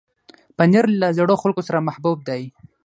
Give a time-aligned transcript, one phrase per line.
[0.57, 2.43] پنېر له زړو خلکو سره محبوب دی.